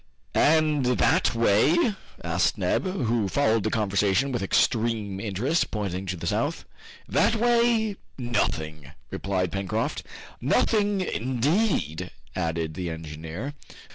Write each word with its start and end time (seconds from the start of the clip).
"And 0.33 0.83
that 0.83 1.35
way?" 1.35 1.93
asked 2.23 2.57
Neb, 2.57 2.85
who 2.85 3.27
followed 3.27 3.61
the 3.61 3.69
conversation 3.69 4.31
with 4.31 4.41
extreme 4.41 5.19
interest, 5.19 5.69
pointing 5.69 6.07
to 6.07 6.17
the 6.17 6.25
south. 6.25 6.65
"That 7.07 7.35
way, 7.35 7.97
nothing," 8.17 8.93
replied 9.11 9.51
Pencroft. 9.51 10.01
"Nothing, 10.41 11.01
indeed," 11.01 12.09
added 12.35 12.73
the 12.73 12.89
engineer. 12.89 13.53